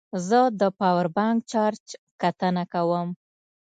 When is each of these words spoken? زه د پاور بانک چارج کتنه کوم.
زه 0.27 0.39
د 0.59 0.61
پاور 0.79 1.07
بانک 1.17 1.37
چارج 1.51 1.85
کتنه 2.21 2.63
کوم. 2.73 3.09